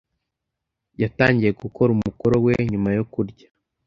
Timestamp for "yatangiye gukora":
1.01-1.89